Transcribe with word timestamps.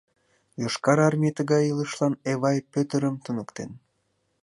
Йошкар 0.61 0.99
Армий 1.07 1.33
тыгай 1.37 1.63
илышлан 1.71 2.13
Эвай 2.31 2.57
Пӧтырым 2.71 3.15
туныктен. 3.23 3.69